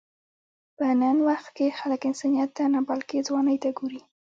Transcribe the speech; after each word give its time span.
په 0.77 0.85
نن 1.01 1.17
وخت 1.27 1.47
کې 1.57 1.77
خلک 1.79 2.01
انسانیت 2.09 2.49
ته 2.57 2.63
نه، 2.73 2.79
بلکې 2.89 3.25
ځوانۍ 3.27 3.57
ته 3.63 3.69
ګوري. 3.77 4.01